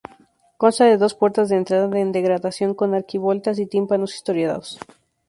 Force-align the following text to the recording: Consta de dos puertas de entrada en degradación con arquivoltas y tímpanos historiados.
Consta 0.61 0.85
de 0.87 0.97
dos 1.03 1.13
puertas 1.13 1.47
de 1.49 1.57
entrada 1.61 1.85
en 1.99 2.11
degradación 2.17 2.71
con 2.79 2.95
arquivoltas 2.95 3.59
y 3.59 3.67
tímpanos 3.67 4.15
historiados. 4.15 4.67